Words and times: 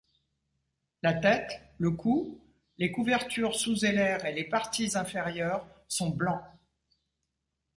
La 1.03 1.13
tête, 1.13 1.61
le 1.77 1.91
cou, 1.91 2.41
les 2.79 2.91
couvertures 2.91 3.53
sous-alaires 3.53 4.25
et 4.25 4.33
les 4.33 4.45
parties 4.45 4.97
inférieures 4.97 5.67
sont 5.87 6.09
blancs. 6.09 6.41